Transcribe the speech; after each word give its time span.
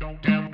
Don't, 0.00 0.22
don't. 0.22 0.47